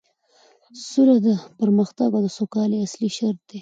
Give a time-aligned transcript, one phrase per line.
[0.89, 1.27] سوله د
[1.59, 3.59] پرمختګ او سوکالۍ اصلي شرط دی